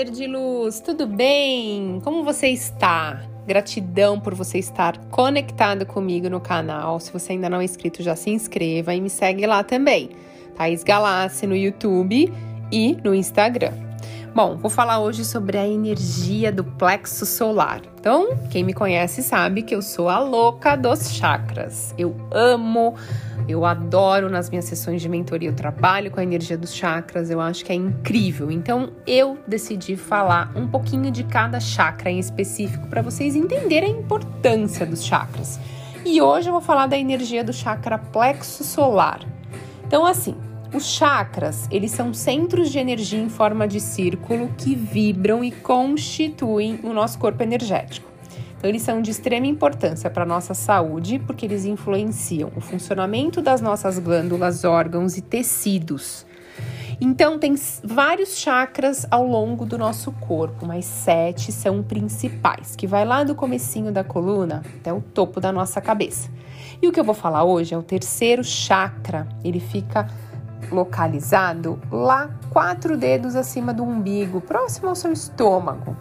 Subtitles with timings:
[0.00, 2.00] ser de luz, tudo bem?
[2.02, 3.22] Como você está?
[3.46, 6.98] Gratidão por você estar conectado comigo no canal.
[6.98, 10.08] Se você ainda não é inscrito, já se inscreva e me segue lá também.
[10.56, 12.32] Thaís Galassi no YouTube
[12.72, 13.89] e no Instagram.
[14.34, 17.82] Bom, vou falar hoje sobre a energia do plexo solar.
[17.98, 21.94] Então, quem me conhece sabe que eu sou a louca dos chakras.
[21.98, 22.94] Eu amo
[23.50, 27.40] eu adoro nas minhas sessões de mentoria, eu trabalho com a energia dos chakras, eu
[27.40, 28.50] acho que é incrível.
[28.50, 33.98] Então eu decidi falar um pouquinho de cada chakra em específico para vocês entenderem a
[33.98, 35.58] importância dos chakras.
[36.04, 39.20] E hoje eu vou falar da energia do chakra plexo solar.
[39.84, 40.36] Então assim,
[40.72, 46.78] os chakras, eles são centros de energia em forma de círculo que vibram e constituem
[46.82, 48.08] o nosso corpo energético.
[48.56, 53.40] Então, eles são de extrema importância para a nossa saúde, porque eles influenciam o funcionamento
[53.40, 56.26] das nossas glândulas, órgãos e tecidos.
[57.00, 63.06] Então, tem vários chakras ao longo do nosso corpo, mas sete são principais, que vai
[63.06, 66.28] lá do comecinho da coluna até o topo da nossa cabeça.
[66.82, 69.26] E o que eu vou falar hoje é o terceiro chakra.
[69.42, 70.06] Ele fica
[70.70, 75.96] localizado lá quatro dedos acima do umbigo, próximo ao seu estômago.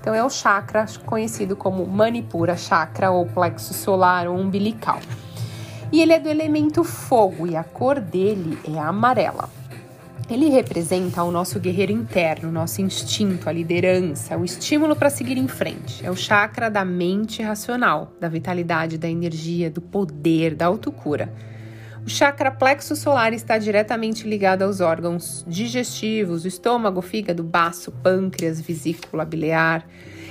[0.00, 5.00] Então é o chakra conhecido como Manipura chakra ou plexo solar ou umbilical.
[5.90, 9.48] E ele é do elemento fogo e a cor dele é amarela.
[10.28, 15.46] Ele representa o nosso guerreiro interno, nosso instinto, a liderança, o estímulo para seguir em
[15.46, 16.04] frente.
[16.04, 21.30] É o chakra da mente racional, da vitalidade, da energia, do poder, da autocura.
[22.06, 29.24] O chakra plexo solar está diretamente ligado aos órgãos digestivos, estômago, fígado, baço, pâncreas, vesícula
[29.24, 29.88] biliar.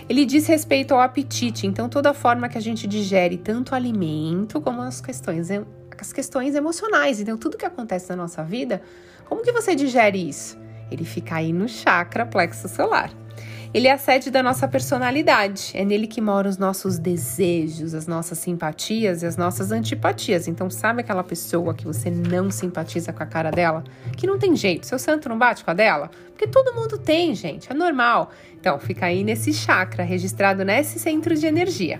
[0.07, 4.61] Ele diz respeito ao apetite, então toda a forma que a gente digere tanto alimento
[4.61, 5.49] como as questões,
[5.99, 7.19] as questões emocionais.
[7.19, 8.79] Então tudo que acontece na nossa vida,
[9.25, 10.55] como que você digere isso?
[10.91, 13.22] Ele fica aí no chakra plexo solar.
[13.73, 15.71] Ele é a sede da nossa personalidade.
[15.73, 20.47] É nele que moram os nossos desejos, as nossas simpatias e as nossas antipatias.
[20.47, 23.83] Então, sabe aquela pessoa que você não simpatiza com a cara dela?
[24.15, 26.11] Que não tem jeito, seu santo não bate com a dela?
[26.29, 28.29] Porque todo mundo tem, gente, é normal.
[28.59, 31.99] Então, fica aí nesse chakra, registrado nesse centro de energia.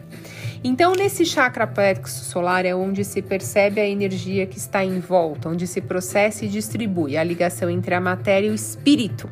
[0.65, 5.49] Então, nesse chakra plexo solar é onde se percebe a energia que está em volta,
[5.49, 9.29] onde se processa e distribui a ligação entre a matéria e o espírito.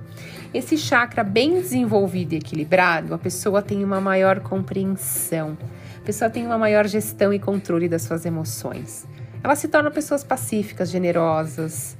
[0.53, 5.57] Esse chakra bem desenvolvido e equilibrado, a pessoa tem uma maior compreensão,
[5.97, 9.07] a pessoa tem uma maior gestão e controle das suas emoções.
[9.41, 11.95] Ela se torna pessoas pacíficas, generosas,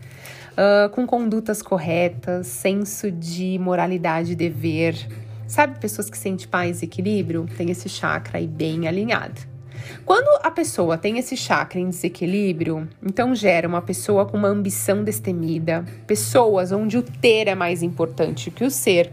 [0.51, 5.07] uh, com condutas corretas, senso de moralidade e dever.
[5.51, 7.45] Sabe, pessoas que sentem paz e equilíbrio?
[7.57, 9.41] Tem esse chakra aí bem alinhado.
[10.05, 15.03] Quando a pessoa tem esse chakra em desequilíbrio, então gera uma pessoa com uma ambição
[15.03, 19.11] destemida, pessoas onde o ter é mais importante que o ser,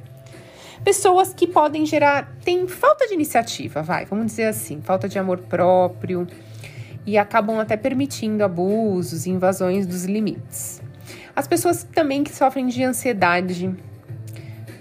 [0.84, 5.38] pessoas que podem gerar, tem falta de iniciativa, vai, vamos dizer assim, falta de amor
[5.38, 6.24] próprio
[7.04, 10.80] e acabam até permitindo abusos e invasões dos limites.
[11.34, 13.74] As pessoas também que sofrem de ansiedade,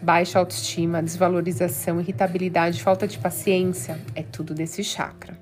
[0.07, 5.37] baixa autoestima, desvalorização, irritabilidade, falta de paciência, é tudo desse chakra.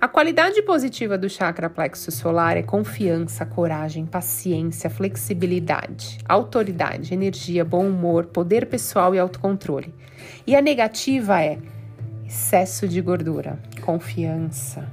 [0.00, 7.86] A qualidade positiva do chakra plexo solar é confiança, coragem, paciência, flexibilidade, autoridade, energia, bom
[7.86, 9.92] humor, poder pessoal e autocontrole.
[10.46, 11.58] E a negativa é
[12.26, 14.90] excesso de gordura, confiança.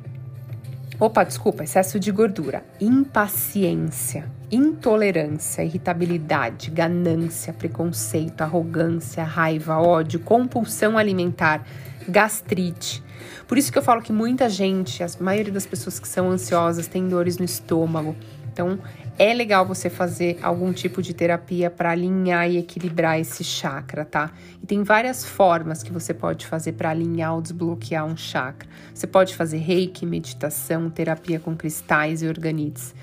[1.00, 11.66] Opa, desculpa, excesso de gordura, impaciência, intolerância, irritabilidade, ganância, preconceito, arrogância, raiva, ódio, compulsão alimentar,
[12.08, 13.03] gastrite
[13.47, 16.88] por isso que eu falo que muita gente, a maioria das pessoas que são ansiosas
[16.88, 18.16] tem dores no estômago.
[18.52, 18.80] Então,
[19.18, 24.31] é legal você fazer algum tipo de terapia para alinhar e equilibrar esse chakra, tá?
[24.62, 28.69] E tem várias formas que você pode fazer para alinhar ou desbloquear um chakra.
[28.94, 32.94] Você pode fazer reiki, meditação, terapia com cristais e organites,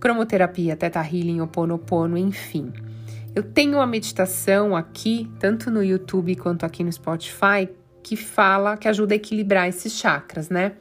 [0.00, 2.72] cromoterapia, teta healing, oponopono, enfim.
[3.34, 7.68] Eu tenho uma meditação aqui, tanto no YouTube quanto aqui no Spotify,
[8.02, 10.72] que fala, que ajuda a equilibrar esses chakras, né?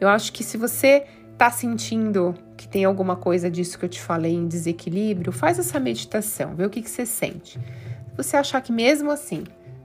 [0.00, 1.04] Eu acho que se você
[1.38, 5.78] tá sentindo que tem alguma coisa disso que eu te falei em desequilíbrio, faz essa
[5.78, 7.58] meditação, vê o que, que você sente.
[7.58, 9.44] Se você achar que mesmo assim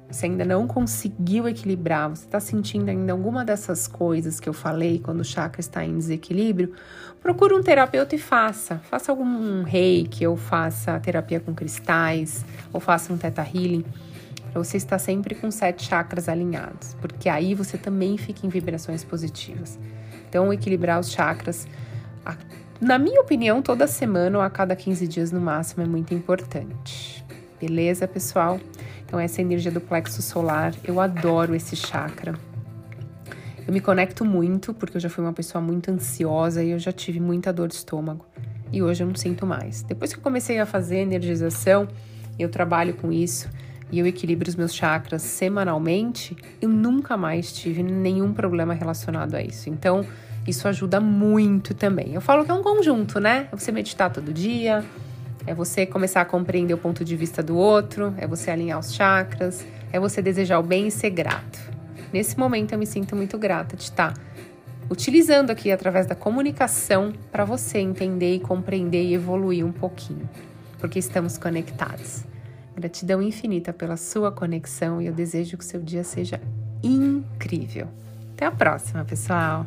[0.09, 4.99] você ainda não conseguiu equilibrar, você está sentindo ainda alguma dessas coisas que eu falei
[4.99, 6.73] quando o chakra está em desequilíbrio,
[7.21, 8.77] procure um terapeuta e faça.
[8.89, 13.85] Faça algum reiki, ou faça terapia com cristais, ou faça um teta healing
[14.51, 19.03] para você estar sempre com sete chakras alinhados, porque aí você também fica em vibrações
[19.03, 19.77] positivas.
[20.27, 21.67] Então, equilibrar os chakras,
[22.81, 27.23] na minha opinião, toda semana ou a cada 15 dias no máximo é muito importante.
[27.59, 28.59] Beleza, pessoal?
[29.09, 30.71] Então, essa é energia do plexo solar.
[30.83, 32.35] Eu adoro esse chakra.
[33.65, 36.91] Eu me conecto muito, porque eu já fui uma pessoa muito ansiosa e eu já
[36.91, 38.23] tive muita dor de estômago.
[38.71, 39.81] E hoje eu não sinto mais.
[39.81, 41.87] Depois que eu comecei a fazer energização,
[42.37, 43.49] eu trabalho com isso
[43.91, 49.41] e eu equilibro os meus chakras semanalmente, eu nunca mais tive nenhum problema relacionado a
[49.41, 49.71] isso.
[49.71, 50.05] Então,
[50.45, 52.13] isso ajuda muito também.
[52.13, 53.47] Eu falo que é um conjunto, né?
[53.53, 54.85] Você meditar todo dia,
[55.45, 58.93] é você começar a compreender o ponto de vista do outro, é você alinhar os
[58.93, 61.59] chakras, é você desejar o bem e ser grato.
[62.11, 64.13] Nesse momento eu me sinto muito grata de estar
[64.89, 70.27] utilizando aqui através da comunicação para você entender e compreender e evoluir um pouquinho,
[70.79, 72.23] porque estamos conectados.
[72.75, 76.41] Gratidão infinita pela sua conexão e eu desejo que o seu dia seja
[76.81, 77.87] incrível.
[78.33, 79.65] Até a próxima, pessoal!